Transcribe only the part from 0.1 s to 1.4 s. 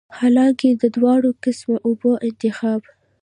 حالانکه د دواړو